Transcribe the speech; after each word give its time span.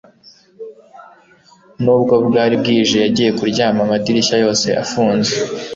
nubwo 1.83 2.13
bwari 2.27 2.55
bwije, 2.61 2.97
yagiye 3.05 3.29
kuryama 3.37 3.79
amadirishya 3.85 4.35
yose 4.43 4.67
afunze 4.83 5.33